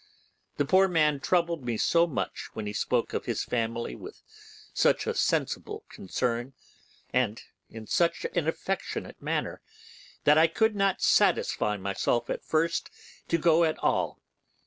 The 0.57 0.65
poor 0.65 0.87
man 0.87 1.19
troubled 1.19 1.63
me 1.63 1.77
so 1.77 2.07
much 2.07 2.49
when 2.53 2.65
he 2.65 2.73
spoke 2.73 3.13
of 3.13 3.25
his 3.25 3.43
family 3.43 3.93
with 3.95 4.23
such 4.73 5.05
a 5.05 5.13
sensible 5.13 5.83
concern 5.89 6.53
and 7.13 7.43
in 7.69 7.85
such 7.85 8.25
an 8.33 8.47
affectionate 8.47 9.21
manner, 9.21 9.61
that 10.23 10.39
I 10.39 10.47
could 10.47 10.75
not 10.75 11.03
satisfy 11.03 11.77
myself 11.77 12.31
at 12.31 12.43
first 12.43 12.89
to 13.27 13.37
go 13.37 13.63
at 13.63 13.77
all. 13.77 14.19